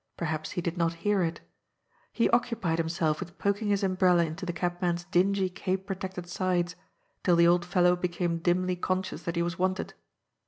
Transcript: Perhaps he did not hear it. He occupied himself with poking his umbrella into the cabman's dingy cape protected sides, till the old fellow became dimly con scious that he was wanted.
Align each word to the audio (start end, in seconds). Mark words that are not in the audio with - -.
Perhaps 0.17 0.53
he 0.57 0.61
did 0.61 0.79
not 0.79 0.95
hear 1.05 1.21
it. 1.21 1.41
He 2.11 2.27
occupied 2.31 2.79
himself 2.79 3.19
with 3.19 3.37
poking 3.37 3.67
his 3.67 3.83
umbrella 3.83 4.25
into 4.25 4.47
the 4.47 4.51
cabman's 4.51 5.03
dingy 5.03 5.47
cape 5.47 5.85
protected 5.85 6.25
sides, 6.27 6.75
till 7.23 7.35
the 7.35 7.45
old 7.45 7.63
fellow 7.63 7.95
became 7.95 8.39
dimly 8.39 8.75
con 8.75 9.03
scious 9.03 9.23
that 9.25 9.35
he 9.35 9.43
was 9.43 9.59
wanted. 9.59 9.93